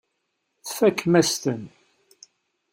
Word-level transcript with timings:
Tfakem-as-ten. 0.65 1.63